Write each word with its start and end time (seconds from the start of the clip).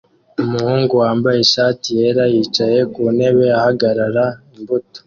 Umuhungu 0.43 0.93
wambaye 1.03 1.37
ishati 1.45 1.87
yera 1.99 2.23
yicaye 2.33 2.79
ku 2.93 3.01
ntebe 3.15 3.45
ahagarara 3.57 4.25
imbuto 4.55 4.97